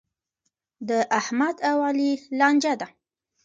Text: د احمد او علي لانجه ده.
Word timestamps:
د 0.89 0.91
احمد 1.19 1.55
او 1.69 1.77
علي 1.87 2.11
لانجه 2.39 2.73
ده. 2.81 2.87